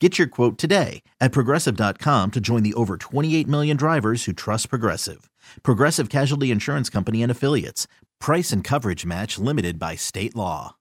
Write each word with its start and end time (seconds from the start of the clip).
Get 0.00 0.16
your 0.16 0.28
quote 0.28 0.56
today 0.56 1.02
at 1.20 1.30
progressive.com 1.30 2.30
to 2.30 2.40
join 2.40 2.62
the 2.62 2.72
over 2.72 2.96
28 2.96 3.46
million 3.46 3.76
drivers 3.76 4.24
who 4.24 4.32
trust 4.32 4.70
Progressive. 4.70 5.28
Progressive 5.62 6.08
Casualty 6.08 6.50
Insurance 6.50 6.88
Company 6.88 7.22
and 7.22 7.30
Affiliates. 7.30 7.86
Price 8.18 8.50
and 8.50 8.64
coverage 8.64 9.04
match 9.04 9.38
limited 9.38 9.78
by 9.78 9.96
state 9.96 10.34
law. 10.34 10.76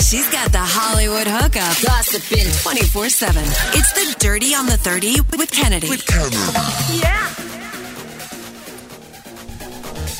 She's 0.00 0.30
got 0.30 0.50
the 0.50 0.58
Hollywood 0.60 1.26
hookup, 1.26 1.76
gossiping 1.82 2.50
24 2.62 3.10
7. 3.10 3.42
It's 3.74 3.92
the 3.92 4.16
Dirty 4.18 4.54
on 4.54 4.64
the 4.64 4.78
30 4.78 5.20
with 5.36 5.50
Kennedy. 5.50 5.90
With 5.90 6.06
Kennedy. 6.06 6.36
Yeah. 6.98 7.13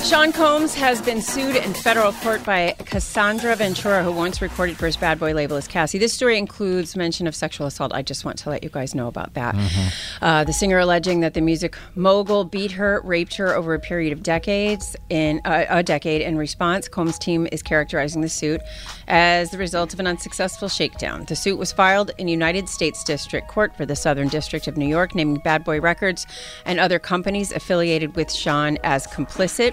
Sean 0.05 0.33
Combs 0.33 0.75
has 0.75 1.01
been 1.01 1.23
sued 1.23 1.57
in 1.57 1.73
federal 1.73 2.13
court 2.13 2.45
by 2.45 2.77
Cassandra 2.81 3.57
Ventura, 3.57 4.05
who 4.05 4.13
once 4.13 4.43
recorded 4.43 4.77
for 4.77 4.85
his 4.85 4.99
bad 4.99 5.19
boy 5.19 5.33
label 5.33 5.57
as 5.57 5.67
Cassie. 5.67 5.97
This 5.97 6.13
story 6.13 6.37
includes 6.37 6.95
mention 6.95 7.27
of 7.27 7.35
sexual 7.35 7.67
assault. 7.67 7.91
I 7.95 8.03
just 8.03 8.23
want 8.23 8.37
to 8.41 8.51
let 8.51 8.63
you 8.63 8.69
guys 8.69 8.95
know 8.95 9.09
about 9.09 9.33
that. 9.33 9.55
Mm-hmm. 9.55 10.23
Uh, 10.23 10.45
the 10.45 10.53
singer 10.53 10.79
alleging 10.79 11.21
that 11.21 11.33
the 11.33 11.41
music 11.41 11.75
mogul 11.95 12.45
beat 12.45 12.73
her, 12.73 13.01
raped 13.03 13.35
her 13.37 13.55
over 13.55 13.73
a 13.73 13.81
period 13.81 14.13
of 14.13 14.23
decades. 14.23 14.95
In 15.09 15.41
uh, 15.47 15.65
a 15.71 15.83
decade, 15.83 16.21
in 16.21 16.37
response, 16.37 16.87
Combs' 16.87 17.19
team 17.19 17.49
is 17.51 17.63
characterizing 17.63 18.21
the 18.21 18.29
suit 18.29 18.61
as 19.09 19.53
the 19.53 19.59
result 19.59 19.95
of 19.95 20.01
an 20.01 20.07
unsuccessful 20.07 20.69
shakedown. 20.69 21.25
The 21.25 21.37
suit 21.37 21.57
was 21.57 21.73
filed 21.73 22.11
in 22.19 22.29
United 22.29 22.69
States 22.69 23.05
District 23.05 23.49
Court 23.49 23.75
for 23.75 23.87
the 23.87 23.97
Southern 23.97 24.29
District 24.29 24.69
of 24.69 24.77
New 24.77 24.89
York, 24.89 25.15
naming 25.15 25.41
Bad 25.43 25.65
Boy 25.65 25.81
Records 25.81 26.27
and 26.67 26.79
other 26.79 26.99
companies 26.99 27.53
affiliated 27.53 28.17
with 28.17 28.31
Sean 28.31 28.77
as 28.85 29.07
complicit. 29.07 29.73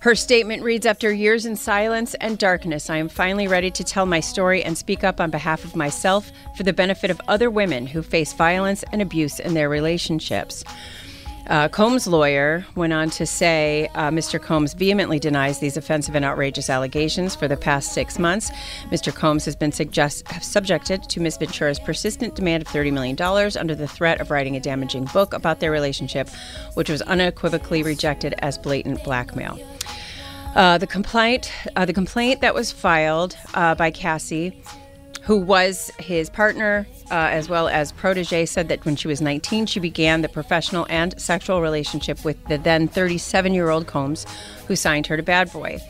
Her 0.00 0.14
statement 0.14 0.62
reads 0.62 0.84
After 0.84 1.12
years 1.12 1.46
in 1.46 1.56
silence 1.56 2.14
and 2.20 2.38
darkness, 2.38 2.90
I 2.90 2.98
am 2.98 3.08
finally 3.08 3.48
ready 3.48 3.70
to 3.70 3.82
tell 3.82 4.04
my 4.04 4.20
story 4.20 4.62
and 4.62 4.76
speak 4.76 5.02
up 5.02 5.20
on 5.20 5.30
behalf 5.30 5.64
of 5.64 5.74
myself 5.74 6.30
for 6.56 6.62
the 6.62 6.72
benefit 6.74 7.10
of 7.10 7.20
other 7.26 7.48
women 7.48 7.86
who 7.86 8.02
face 8.02 8.32
violence 8.34 8.84
and 8.92 9.00
abuse 9.00 9.40
in 9.40 9.54
their 9.54 9.70
relationships. 9.70 10.62
Uh, 11.48 11.68
Combs' 11.68 12.06
lawyer 12.06 12.64
went 12.74 12.92
on 12.92 13.10
to 13.10 13.26
say 13.26 13.88
uh, 13.94 14.10
Mr. 14.10 14.40
Combs 14.40 14.72
vehemently 14.72 15.18
denies 15.18 15.58
these 15.58 15.76
offensive 15.76 16.14
and 16.14 16.24
outrageous 16.24 16.70
allegations 16.70 17.34
for 17.34 17.48
the 17.48 17.56
past 17.56 17.92
six 17.92 18.18
months. 18.18 18.50
Mr. 18.90 19.14
Combs 19.14 19.44
has 19.44 19.54
been 19.54 19.70
suggest- 19.70 20.26
subjected 20.42 21.02
to 21.02 21.20
Ms. 21.20 21.36
Ventura's 21.36 21.78
persistent 21.78 22.34
demand 22.34 22.62
of 22.62 22.68
$30 22.68 22.92
million 22.92 23.20
under 23.58 23.74
the 23.74 23.86
threat 23.86 24.22
of 24.22 24.30
writing 24.30 24.56
a 24.56 24.60
damaging 24.60 25.04
book 25.12 25.34
about 25.34 25.60
their 25.60 25.70
relationship, 25.70 26.30
which 26.74 26.88
was 26.88 27.02
unequivocally 27.02 27.82
rejected 27.82 28.34
as 28.38 28.56
blatant 28.56 29.04
blackmail. 29.04 29.58
Uh, 30.54 30.78
the 30.78 30.86
complaint, 30.86 31.52
uh, 31.76 31.84
the 31.84 31.92
complaint 31.92 32.40
that 32.40 32.54
was 32.54 32.72
filed 32.72 33.36
uh, 33.54 33.74
by 33.74 33.90
Cassie, 33.90 34.56
who 35.24 35.38
was 35.38 35.90
his 35.98 36.28
partner 36.28 36.86
uh, 37.10 37.14
as 37.14 37.48
well 37.48 37.68
as 37.68 37.92
protege, 37.92 38.44
said 38.46 38.68
that 38.68 38.84
when 38.84 38.96
she 38.96 39.08
was 39.08 39.20
19, 39.20 39.66
she 39.66 39.80
began 39.80 40.22
the 40.22 40.28
professional 40.28 40.86
and 40.90 41.18
sexual 41.20 41.62
relationship 41.62 42.24
with 42.24 42.42
the 42.46 42.58
then 42.58 42.88
37-year-old 42.88 43.86
Combs, 43.86 44.26
who 44.68 44.76
signed 44.76 45.06
her 45.06 45.16
to 45.16 45.22
Bad 45.22 45.50
Boy. 45.52 45.80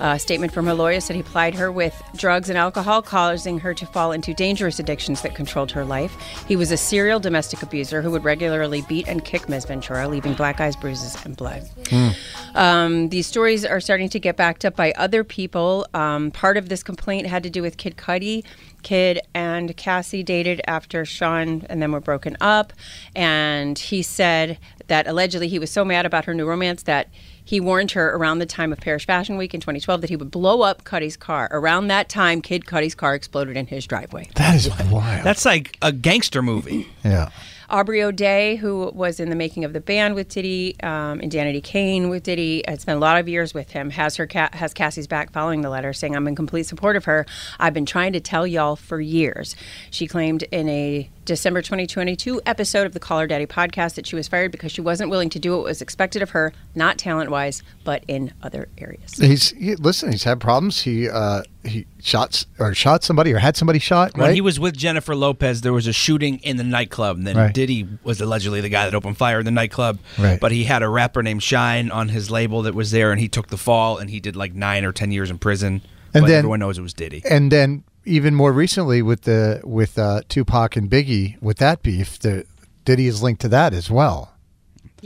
A 0.00 0.18
statement 0.18 0.52
from 0.52 0.66
her 0.66 0.74
lawyer 0.74 1.00
said 1.00 1.16
he 1.16 1.22
plied 1.22 1.54
her 1.54 1.70
with 1.70 2.00
drugs 2.16 2.48
and 2.48 2.58
alcohol, 2.58 3.02
causing 3.02 3.58
her 3.60 3.74
to 3.74 3.86
fall 3.86 4.12
into 4.12 4.34
dangerous 4.34 4.78
addictions 4.78 5.22
that 5.22 5.34
controlled 5.34 5.70
her 5.72 5.84
life. 5.84 6.16
He 6.48 6.56
was 6.56 6.70
a 6.70 6.76
serial 6.76 7.20
domestic 7.20 7.62
abuser 7.62 8.02
who 8.02 8.10
would 8.10 8.24
regularly 8.24 8.82
beat 8.88 9.08
and 9.08 9.24
kick 9.24 9.48
Ms. 9.48 9.64
Ventura, 9.64 10.08
leaving 10.08 10.34
black 10.34 10.60
eyes, 10.60 10.76
bruises, 10.76 11.16
and 11.24 11.36
blood. 11.36 11.62
Mm. 11.84 12.16
Um, 12.54 13.08
these 13.08 13.26
stories 13.26 13.64
are 13.64 13.80
starting 13.80 14.08
to 14.10 14.18
get 14.18 14.36
backed 14.36 14.64
up 14.64 14.76
by 14.76 14.92
other 14.92 15.24
people. 15.24 15.86
Um, 15.94 16.30
part 16.30 16.56
of 16.56 16.68
this 16.68 16.82
complaint 16.82 17.26
had 17.26 17.42
to 17.42 17.50
do 17.50 17.62
with 17.62 17.76
Kid 17.76 17.96
Cudi. 17.96 18.44
Kid 18.82 19.20
and 19.34 19.76
Cassie 19.76 20.22
dated 20.22 20.60
after 20.66 21.04
Sean 21.04 21.64
and 21.68 21.80
then 21.80 21.92
were 21.92 22.00
broken 22.00 22.36
up. 22.40 22.72
And 23.14 23.78
he 23.78 24.02
said 24.02 24.58
that 24.88 25.06
allegedly 25.06 25.48
he 25.48 25.58
was 25.58 25.70
so 25.70 25.84
mad 25.84 26.04
about 26.04 26.24
her 26.24 26.34
new 26.34 26.46
romance 26.46 26.82
that 26.84 27.08
he 27.44 27.60
warned 27.60 27.92
her 27.92 28.14
around 28.14 28.38
the 28.38 28.46
time 28.46 28.72
of 28.72 28.80
Paris 28.80 29.04
Fashion 29.04 29.36
Week 29.36 29.54
in 29.54 29.60
2012 29.60 30.00
that 30.00 30.10
he 30.10 30.16
would 30.16 30.30
blow 30.30 30.62
up 30.62 30.84
Cudi's 30.84 31.16
car. 31.16 31.48
Around 31.50 31.88
that 31.88 32.08
time, 32.08 32.40
Kid 32.40 32.66
Cudi's 32.66 32.94
car 32.94 33.14
exploded 33.14 33.56
in 33.56 33.66
his 33.66 33.86
driveway. 33.86 34.28
That 34.36 34.54
is 34.54 34.70
wild. 34.90 35.24
That's 35.24 35.44
like 35.44 35.76
a 35.82 35.92
gangster 35.92 36.42
movie. 36.42 36.88
yeah. 37.04 37.30
Aubrey 37.70 38.02
O'Day, 38.02 38.56
who 38.56 38.90
was 38.94 39.20
in 39.20 39.30
the 39.30 39.36
making 39.36 39.64
of 39.64 39.72
the 39.72 39.80
band 39.80 40.14
with 40.14 40.28
Diddy, 40.28 40.76
um, 40.82 41.20
and 41.20 41.30
Danity 41.30 41.62
Kane 41.62 42.08
with 42.08 42.22
Diddy, 42.22 42.62
had 42.66 42.80
spent 42.80 42.96
a 42.96 43.00
lot 43.00 43.18
of 43.18 43.28
years 43.28 43.54
with 43.54 43.70
him. 43.70 43.90
Has 43.90 44.16
her 44.16 44.26
ca- 44.26 44.50
has 44.52 44.74
Cassie's 44.74 45.06
back 45.06 45.32
following 45.32 45.62
the 45.62 45.70
letter, 45.70 45.92
saying, 45.92 46.16
"I'm 46.16 46.26
in 46.28 46.34
complete 46.34 46.64
support 46.64 46.96
of 46.96 47.04
her. 47.04 47.26
I've 47.58 47.74
been 47.74 47.86
trying 47.86 48.12
to 48.12 48.20
tell 48.20 48.46
y'all 48.46 48.76
for 48.76 49.00
years." 49.00 49.56
She 49.90 50.06
claimed 50.06 50.44
in 50.44 50.68
a 50.68 51.10
December 51.24 51.62
2022 51.62 52.42
episode 52.46 52.86
of 52.86 52.92
the 52.92 53.00
Call 53.00 53.20
Her 53.20 53.26
Daddy 53.26 53.46
podcast 53.46 53.94
that 53.94 54.06
she 54.06 54.16
was 54.16 54.26
fired 54.26 54.50
because 54.50 54.72
she 54.72 54.80
wasn't 54.80 55.10
willing 55.10 55.30
to 55.30 55.38
do 55.38 55.52
what 55.52 55.64
was 55.64 55.80
expected 55.80 56.22
of 56.22 56.30
her, 56.30 56.52
not 56.74 56.98
talent 56.98 57.30
wise, 57.30 57.62
but 57.84 58.04
in 58.08 58.32
other 58.42 58.68
areas. 58.78 59.14
He's 59.14 59.50
he, 59.50 59.76
listen. 59.76 60.10
He's 60.10 60.24
had 60.24 60.40
problems. 60.40 60.82
He 60.82 61.08
uh, 61.08 61.42
he 61.64 61.86
shot 62.00 62.44
or 62.58 62.74
shot 62.74 63.04
somebody 63.04 63.32
or 63.32 63.38
had 63.38 63.56
somebody 63.56 63.78
shot. 63.78 64.16
When 64.16 64.26
right? 64.28 64.34
he 64.34 64.40
was 64.40 64.58
with 64.58 64.76
Jennifer 64.76 65.14
Lopez, 65.14 65.60
there 65.60 65.72
was 65.72 65.86
a 65.86 65.92
shooting 65.92 66.38
in 66.40 66.56
the 66.56 66.64
nightclub. 66.64 67.18
And 67.18 67.26
then 67.26 67.36
Right. 67.36 67.54
Diddy 67.54 67.86
was 68.02 68.20
allegedly 68.20 68.60
the 68.60 68.68
guy 68.68 68.84
that 68.84 68.94
opened 68.94 69.16
fire 69.16 69.38
in 69.38 69.44
the 69.44 69.50
nightclub. 69.52 69.98
Right. 70.18 70.40
But 70.40 70.52
he 70.52 70.64
had 70.64 70.82
a 70.82 70.88
rapper 70.88 71.22
named 71.22 71.42
Shyne 71.42 71.90
on 71.90 72.08
his 72.08 72.30
label 72.30 72.62
that 72.62 72.74
was 72.74 72.90
there, 72.90 73.12
and 73.12 73.20
he 73.20 73.28
took 73.28 73.48
the 73.48 73.56
fall, 73.56 73.98
and 73.98 74.10
he 74.10 74.18
did 74.20 74.34
like 74.36 74.54
nine 74.54 74.84
or 74.84 74.92
ten 74.92 75.12
years 75.12 75.30
in 75.30 75.38
prison. 75.38 75.82
And 76.14 76.22
but 76.24 76.28
then- 76.28 76.38
everyone 76.38 76.60
knows 76.60 76.78
it 76.78 76.82
was 76.82 76.94
Diddy. 76.94 77.22
and 77.28 77.50
then 77.52 77.84
even 78.04 78.34
more 78.34 78.52
recently 78.52 79.00
with 79.00 79.22
the 79.22 79.60
with 79.62 79.96
uh, 79.98 80.22
Tupac 80.28 80.74
and 80.76 80.90
Biggie 80.90 81.40
with 81.40 81.58
that 81.58 81.82
beef, 81.82 82.18
the 82.18 82.44
Diddy 82.84 83.06
is 83.06 83.22
linked 83.22 83.40
to 83.42 83.48
that 83.50 83.72
as 83.72 83.88
well. 83.90 84.32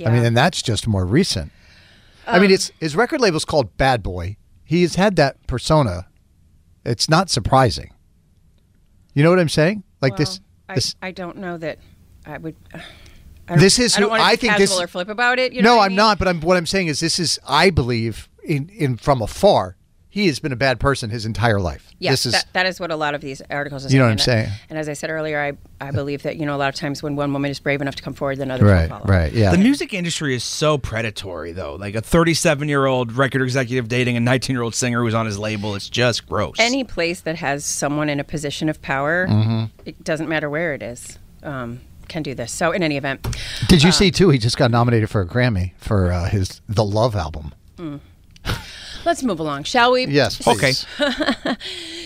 I 0.05 0.11
mean, 0.11 0.25
and 0.25 0.37
that's 0.37 0.63
just 0.63 0.87
more 0.87 1.05
recent. 1.07 1.53
I 2.27 2.37
Um, 2.37 2.43
mean, 2.43 2.51
it's 2.51 2.73
his 2.81 2.97
record 2.97 3.21
label's 3.21 3.45
called 3.45 3.77
Bad 3.77 4.03
Boy. 4.03 4.37
He's 4.65 4.97
had 4.97 5.17
that 5.17 5.47
persona. 5.47 6.07
It's 6.87 7.09
not 7.09 7.29
surprising. 7.31 7.93
You 9.15 9.23
know 9.23 9.31
what 9.31 9.39
I'm 9.39 9.49
saying? 9.49 9.83
Like 10.01 10.17
this, 10.17 10.41
I, 10.69 10.75
this. 10.77 10.95
I 11.03 11.11
don't 11.11 11.39
know 11.39 11.57
that 11.59 11.79
I 12.25 12.39
would. 12.39 12.55
Uh, 12.73 12.79
I 13.49 13.53
don't- 13.53 13.59
This 13.61 13.79
is 13.79 13.97
I 13.97 14.01
don't 14.01 14.09
who- 14.09 14.11
want 14.11 14.21
to 14.23 14.27
I 14.27 14.37
think 14.37 14.53
casual 14.53 14.67
this- 14.77 14.81
or 14.81 14.87
flip 14.87 15.09
about 15.09 15.39
it. 15.39 15.53
You 15.53 15.63
know 15.63 15.77
no, 15.77 15.81
I 15.81 15.87
I'm 15.87 15.91
mean? 15.93 15.97
not. 15.97 16.19
But 16.19 16.29
I'm 16.29 16.41
what 16.41 16.57
I'm 16.57 16.67
saying 16.67 16.89
is 16.89 17.01
this 17.01 17.19
is 17.19 17.39
I 17.47 17.71
believe 17.71 18.29
in 18.45 18.69
in 18.71 18.97
from 18.97 19.23
afar. 19.23 19.76
He 20.17 20.29
has 20.29 20.39
been 20.41 20.51
a 20.53 20.57
bad 20.57 20.81
person 20.81 21.11
his 21.11 21.27
entire 21.27 21.61
life. 21.61 21.91
Yes, 21.99 22.23
this 22.23 22.27
is 22.27 22.33
that, 22.33 22.47
that 22.55 22.65
is 22.65 22.81
what 22.81 22.91
a 22.91 22.97
lot 22.97 23.15
of 23.15 23.21
these 23.21 23.43
articles 23.51 23.85
are 23.85 23.89
saying. 23.91 23.97
You 23.97 23.99
know 23.99 24.05
what 24.07 24.09
I'm 24.09 24.13
And- 24.13 24.21
saying? 24.23 24.49
And 24.71 24.79
as 24.79 24.89
I 24.89 24.95
said 24.95 25.11
earlier, 25.11 25.39
I, 25.39 25.53
I 25.87 25.91
believe 25.91 26.23
that, 26.23 26.37
you 26.37 26.47
know, 26.47 26.57
a 26.57 26.59
lot 26.59 26.71
of 26.71 26.75
times 26.75 27.03
when 27.03 27.17
one 27.17 27.35
woman 27.35 27.51
is 27.51 27.61
brave 27.61 27.83
enough 27.83 27.97
to 27.97 28.03
come 28.03 28.15
forward, 28.15 28.39
then 28.39 28.51
others 28.51 28.67
right, 28.71 28.83
will 28.91 28.99
follow. 29.01 29.05
right, 29.05 29.31
yeah. 29.31 29.51
The 29.51 29.59
music 29.59 29.93
industry 29.93 30.35
is 30.35 30.43
so 30.43 30.79
predatory, 30.79 31.53
though. 31.53 31.75
Like 31.75 31.95
a 31.97 32.01
37 32.01 32.67
year 32.67 32.87
old 32.87 33.13
record 33.13 33.43
executive 33.43 33.89
dating 33.89 34.17
a 34.17 34.21
19 34.21 34.55
year 34.57 34.63
old 34.63 34.75
singer 34.75 35.03
who's 35.03 35.13
on 35.13 35.27
his 35.27 35.39
label. 35.39 35.75
It's 35.75 35.91
just 35.91 36.27
gross. 36.27 36.57
Any 36.59 36.83
place 36.83 37.21
that 37.21 37.37
has 37.37 37.67
someone 37.67 38.09
in 38.09 38.19
a 38.19 38.25
position 38.25 38.71
of 38.71 38.81
power, 38.81 39.27
Mm-hmm. 39.29 39.65
it 39.85 40.03
doesn't 40.03 40.31
matter 40.31 40.49
where 40.49 40.73
it 40.73 40.83
is, 40.83 41.19
um, 41.43 41.81
can 42.09 42.23
do 42.23 42.35
this. 42.35 42.53
So, 42.53 42.73
in 42.73 42.83
any 42.83 42.97
event, 42.97 43.27
Did 43.69 43.83
you 43.83 43.93
see 43.93 44.11
too? 44.11 44.31
He 44.31 44.39
just 44.39 44.57
got 44.57 44.71
nominated 44.71 45.11
for 45.11 45.21
a 45.21 45.27
Grammy 45.27 45.73
for 45.77 46.11
uh, 46.11 46.29
his 46.31 46.63
The 46.69 46.85
Love 46.85 47.15
album. 47.17 47.53
Let's 49.07 49.23
move 49.23 49.41
along, 49.41 49.63
shall 49.63 49.93
we? 49.93 50.07
Yes. 50.07 50.47
Okay. 50.47 50.71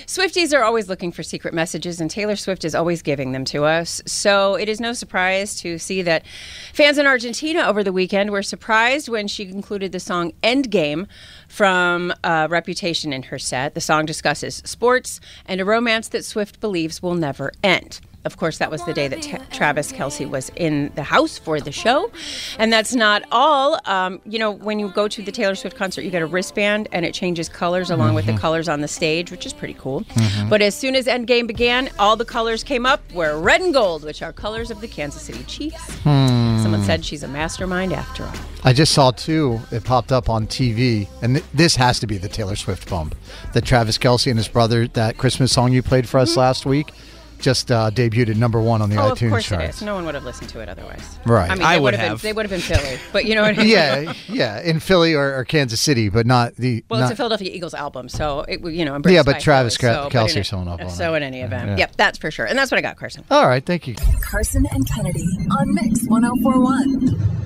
Swifties 0.07 0.57
are 0.57 0.63
always 0.63 0.89
looking 0.89 1.11
for 1.11 1.23
secret 1.23 1.55
messages, 1.55 2.01
and 2.01 2.11
Taylor 2.11 2.37
Swift 2.37 2.65
is 2.65 2.75
always 2.75 3.03
giving 3.03 3.33
them 3.33 3.45
to 3.47 3.65
us. 3.65 4.03
So 4.07 4.55
it 4.55 4.69
is 4.69 4.81
no 4.81 4.93
surprise 4.93 5.57
to 5.61 5.79
see 5.79 6.03
that 6.03 6.25
fans 6.73 6.99
in 6.99 7.07
Argentina 7.07 7.63
over 7.63 7.83
the 7.83 7.93
weekend 7.93 8.31
were 8.31 8.43
surprised 8.43 9.09
when 9.09 9.27
she 9.27 9.45
included 9.45 9.93
the 9.93 10.01
song 10.01 10.33
Endgame 10.43 11.07
from 11.49 12.13
uh, 12.23 12.47
Reputation 12.51 13.13
in 13.13 13.25
her 13.25 13.39
set. 13.39 13.75
The 13.75 13.81
song 13.81 14.07
discusses 14.07 14.57
sports 14.65 15.21
and 15.47 15.61
a 15.61 15.65
romance 15.65 16.09
that 16.09 16.25
Swift 16.25 16.61
believes 16.61 17.03
will 17.03 17.15
never 17.15 17.53
end. 17.65 18.01
Of 18.23 18.37
course, 18.37 18.59
that 18.59 18.71
was 18.71 18.85
the 18.85 18.93
day 18.93 19.09
that 19.09 19.23
Travis 19.51 19.93
Kelce 19.93 20.29
was 20.29 20.51
in 20.55 20.93
the 20.95 21.03
house 21.03 21.39
for 21.39 21.59
the 21.59 21.73
show. 21.73 22.13
And 22.59 22.71
that's 22.71 22.95
not 22.95 23.23
all. 23.33 23.81
Um, 23.87 24.21
you 24.27 24.39
know, 24.39 24.51
when 24.51 24.79
you 24.79 24.89
go 24.91 25.09
to 25.09 25.23
the 25.23 25.33
Taylor 25.33 25.55
Swift 25.55 25.75
concert, 25.75 26.03
you 26.03 26.11
get 26.11 26.21
a 26.21 26.27
wristband 26.27 26.89
and 26.93 27.07
it 27.07 27.15
changes 27.15 27.49
colors 27.49 27.91
along 27.91 28.09
mm-hmm. 28.09 28.17
with 28.17 28.27
the 28.27 28.33
mm-hmm. 28.33 28.41
colors 28.41 28.69
on 28.69 28.83
the 28.83 28.89
stage, 28.89 29.31
which 29.31 29.47
is 29.47 29.55
pretty 29.55 29.73
cool. 29.75 30.03
Mm-hmm. 30.03 30.51
But 30.51 30.61
as 30.61 30.75
soon 30.75 30.97
as 30.97 31.07
Endgame 31.07 31.47
began, 31.47 31.89
all 31.99 32.15
the 32.15 32.27
colors 32.27 32.63
came 32.63 32.85
up 32.85 33.01
were 33.15 33.41
red 33.41 33.63
and 33.63 33.73
gold, 33.73 34.05
which 34.05 34.21
are 34.21 34.35
colors 34.35 34.71
of 34.71 34.83
the 34.83 34.89
Kansas 34.89 35.23
City 35.23 35.43
Chiefs. 35.45 35.83
Hmm. 36.01 36.59
Someone 36.63 36.83
said 36.85 37.03
she's 37.03 37.23
a 37.23 37.29
mastermind 37.29 37.95
after 37.95 38.25
all. 38.25 38.35
I 38.65 38.75
just 38.75 38.93
saw 38.93 39.13
two. 39.13 39.59
It 39.73 39.85
popped 39.85 40.13
up 40.13 40.29
on 40.29 40.47
TV, 40.47 41.09
and 41.23 41.37
th- 41.37 41.47
this 41.55 41.77
has 41.77 41.99
to 42.01 42.07
be 42.07 42.19
the 42.19 42.29
Taylor 42.29 42.57
Swift 42.57 42.91
bump. 42.91 43.15
The 43.55 43.63
Travis 43.63 43.97
Kelce 43.97 44.29
and 44.29 44.39
his 44.39 44.49
brother, 44.49 44.87
that 44.89 45.17
Christmas 45.17 45.53
song 45.53 45.73
you 45.73 45.83
played 45.83 46.07
for 46.07 46.21
us 46.21 46.33
mm-hmm. 46.33 46.41
last 46.41 46.67
week 46.67 46.93
just 47.41 47.71
uh, 47.71 47.91
debuted 47.91 48.31
at 48.31 48.37
number 48.37 48.61
one 48.61 48.83
on 48.83 48.91
the 48.91 48.97
oh, 48.97 49.13
iTunes 49.13 49.27
of 49.27 49.31
course 49.31 49.47
charts. 49.47 49.65
it 49.65 49.69
is. 49.77 49.83
No 49.83 49.95
one 49.95 50.05
would 50.05 50.15
have 50.15 50.25
listened 50.25 50.51
to 50.51 50.61
it 50.61 50.69
otherwise. 50.69 51.19
Right. 51.27 51.51
I 51.51 51.55
mean, 51.55 51.65
I 51.65 51.79
would 51.79 51.95
have. 51.95 52.21
Been, 52.21 52.29
they 52.29 52.33
would 52.33 52.49
have 52.49 52.51
been 52.51 52.61
Philly, 52.61 52.99
but 53.13 53.25
you 53.25 53.35
know 53.35 53.43
what 53.43 53.59
I 53.59 53.59
mean. 53.63 53.69
yeah, 53.69 54.13
yeah, 54.29 54.61
in 54.61 54.81
Philly 54.81 55.15
or, 55.15 55.37
or, 55.37 55.45
Kansas 55.45 55.81
City, 55.81 56.09
but 56.09 56.27
not 56.27 56.55
the. 56.57 56.85
Well, 56.89 57.01
not, 57.01 57.07
it's 57.07 57.15
a 57.15 57.17
Philadelphia 57.17 57.51
Eagles 57.53 57.75
album, 57.75 58.09
so 58.09 58.41
it 58.43 58.61
you 58.65 58.85
know. 58.85 59.01
Yeah, 59.07 59.23
but 59.23 59.41
Travis 59.41 59.77
Philly, 59.77 59.95
so, 59.95 60.11
Kelce's 60.11 60.47
showing 60.47 60.69
up. 60.69 60.81
On 60.81 60.91
so 60.91 61.15
it. 61.15 61.19
in 61.19 61.23
any 61.23 61.41
event, 61.41 61.71
yeah. 61.71 61.77
yep, 61.79 61.97
that's 61.97 62.19
for 62.19 62.31
sure, 62.31 62.47
and 62.47 62.59
that's 62.59 62.71
what 62.71 62.79
I 62.79 62.83
got, 62.83 62.97
Carson. 62.97 63.25
All 63.31 63.47
right, 63.47 63.65
thank 63.65 63.87
you. 63.87 63.95
Carson 64.23 64.67
and 64.73 64.89
Kennedy 64.89 65.27
on 65.59 65.75
Mix 65.75 66.07
1041. 66.07 67.41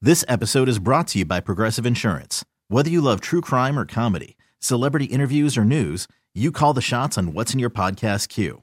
This 0.00 0.24
episode 0.28 0.68
is 0.68 0.78
brought 0.78 1.08
to 1.08 1.18
you 1.18 1.24
by 1.24 1.40
Progressive 1.40 1.84
Insurance. 1.84 2.44
Whether 2.68 2.90
you 2.90 3.00
love 3.00 3.20
true 3.20 3.40
crime 3.40 3.78
or 3.78 3.84
comedy, 3.84 4.36
celebrity 4.60 5.06
interviews 5.06 5.56
or 5.56 5.64
news, 5.64 6.06
you 6.34 6.52
call 6.52 6.72
the 6.72 6.80
shots 6.80 7.18
on 7.18 7.32
what's 7.32 7.52
in 7.52 7.58
your 7.58 7.70
podcast 7.70 8.28
queue. 8.28 8.62